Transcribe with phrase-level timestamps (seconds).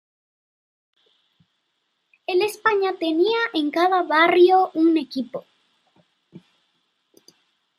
[2.25, 5.45] El España tenía en cada barrio un equipo.